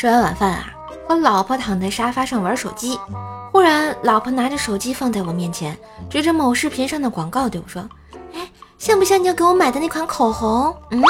[0.00, 0.64] 吃完晚饭啊，
[1.06, 2.98] 和老婆躺在沙发上玩手机，
[3.52, 5.76] 忽然老婆拿着手机放在我面前，
[6.08, 7.86] 指着某视频上的广告对我说
[8.32, 11.02] ：“哎，像不像你要给我买的那款口红？”嗯，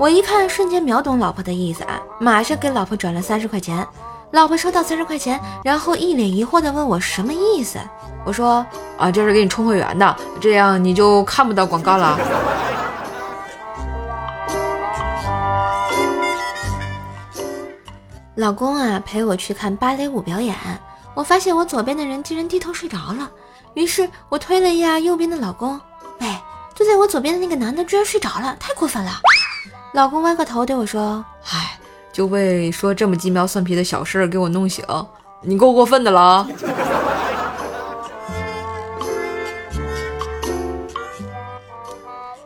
[0.00, 3.86] 我一看，瞬间秒懂老婆的意思啊，马上给老婆转了三十块钱。
[4.32, 7.78] 老婆收到三十块钱，然后一脸疑惑地问我什么意思。
[8.24, 8.66] 我说
[8.98, 12.18] ：“啊，这是给你充会员的，这样你就看不到广告了。”
[18.36, 20.54] 老公啊，陪我去看芭蕾舞表演。
[21.14, 23.30] 我发现我左边的人竟然低头睡着了，
[23.72, 25.80] 于是我推了一下右边的老公。
[26.20, 26.28] 喂，
[26.74, 29.12] 坐在我左边的那个男的居然睡着了，太过分了！
[29.94, 31.78] 老公歪个头对我说：“唉，
[32.12, 34.84] 就为说这么鸡毛蒜皮的小事给我弄醒，
[35.40, 36.46] 你够过分的了。”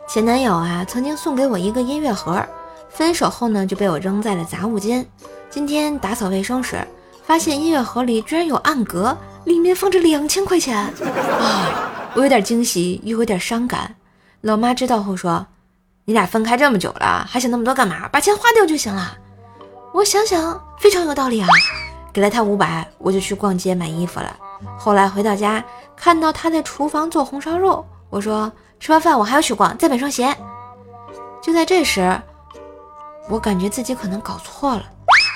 [0.07, 2.41] 前男友啊，曾经送给我一个音乐盒，
[2.89, 5.05] 分手后呢，就被我扔在了杂物间。
[5.51, 6.77] 今天打扫卫生时，
[7.25, 11.91] 发现音乐盒里居然有暗格，里面放着两千块钱啊！
[12.15, 13.93] 我有点惊喜，又有点伤感。
[14.39, 15.45] 老妈知道后说
[16.05, 18.07] ：“你俩分开这么久了，还想那么多干嘛？
[18.07, 19.17] 把钱花掉就行了。”
[19.93, 21.47] 我想想，非常有道理啊！
[22.13, 24.33] 给了他五百，我就去逛街买衣服了。
[24.79, 25.61] 后来回到家，
[25.97, 28.49] 看到他在厨房做红烧肉，我说
[28.79, 30.33] ：“吃完饭我还要去逛，再买双鞋。”
[31.43, 32.17] 就在这时，
[33.27, 34.83] 我感觉自己可能搞错了。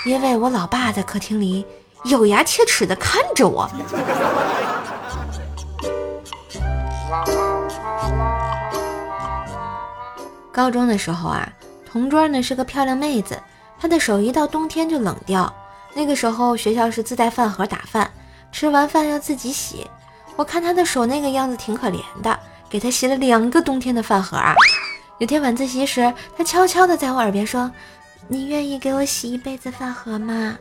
[0.06, 1.66] 因为我老爸在客厅里
[2.06, 3.68] 咬牙切齿地看着我。
[10.52, 11.50] 高中的时候啊，
[11.92, 13.42] 同桌呢是个漂亮妹子，
[13.80, 15.52] 她的手一到冬天就冷掉。
[15.96, 18.10] 那个时候学校是自带饭盒打饭，
[18.52, 19.88] 吃完饭要自己洗。
[20.36, 24.54] 我看她的手那个样子挺可怜的，给她洗了两个冬天的饭盒啊。
[25.18, 27.72] 有天晚自习时，她悄悄地在我耳边说。
[28.28, 30.58] 你愿意给我洗一辈子饭盒吗？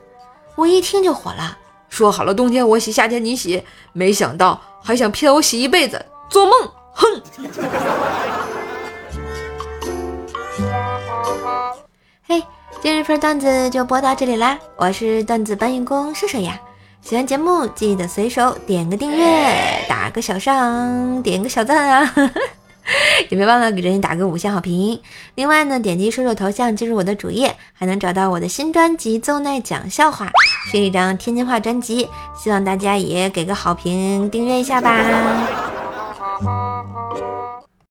[0.54, 1.56] 我一听就火了，
[1.88, 6.52] 说好了冬天我洗，夏天你洗，没想到还想骗我洗一辈子，做梦！
[6.92, 7.22] 哼！
[12.28, 12.44] 嘿，
[12.82, 16.60] 今日份段子就播到这里啦，我是段子搬运工射手呀。
[17.00, 22.14] 喜欢节目记得随手点个订阅，打个小上，点个小赞啊！
[23.30, 25.00] 也别忘了给人打个五星好评。
[25.34, 30.26] 另外呢，点击叔叔头像进入我的主页，还能找到我的新专辑《奏奈讲笑话》，
[30.70, 32.08] 是一张天津话专辑。
[32.36, 35.63] 希望大家也给个好评，订阅一下吧。